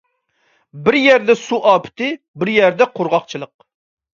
بىر 0.87 0.95
يەردە 0.99 1.35
سۇ 1.41 1.59
ئاپىتى، 1.73 2.09
بىر 2.45 2.53
يەردە 2.55 2.89
قۇرغاقچىلىق. 2.97 3.55